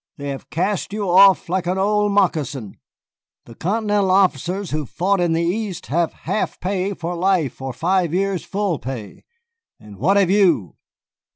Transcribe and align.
They 0.17 0.29
have 0.29 0.49
cast 0.49 0.93
you 0.93 1.07
off 1.07 1.47
like 1.47 1.67
an 1.67 1.77
old 1.77 2.11
moccasin. 2.11 2.77
The 3.45 3.53
Continental 3.53 4.09
officers 4.09 4.71
who 4.71 4.87
fought 4.87 5.19
in 5.21 5.33
the 5.33 5.43
East 5.43 5.85
have 5.93 6.11
half 6.11 6.59
pay 6.59 6.95
for 6.95 7.15
life 7.15 7.61
or 7.61 7.71
five 7.71 8.11
years' 8.11 8.43
full 8.43 8.79
pay. 8.79 9.25
And 9.79 9.97
what 9.99 10.17
have 10.17 10.31
you?" 10.31 10.77